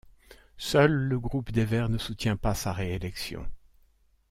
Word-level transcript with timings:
Seul 0.57 0.89
le 1.09 1.19
groupe 1.19 1.51
des 1.51 1.63
Verts 1.63 1.87
ne 1.89 1.99
soutient 1.99 2.35
pas 2.35 2.55
sa 2.55 2.73
réélection. 2.73 3.45